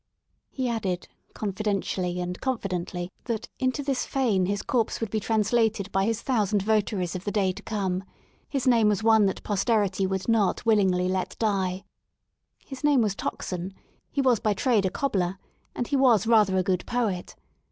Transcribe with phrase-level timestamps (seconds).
[0.49, 6.05] He added, confidentially and confidently that: into this fane his corpse would be translated by
[6.05, 8.03] his thousand votaries of the day to come.
[8.49, 11.83] His name was one that posterity would not willingly let die.
[12.65, 13.75] His name was Tockson;
[14.09, 15.37] he was by trade a cobbler,
[15.75, 17.35] and he was rather a good poet.